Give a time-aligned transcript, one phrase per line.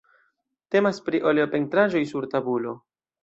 [0.75, 2.73] Temas pri oleo-pentraĵoj sur tabulo.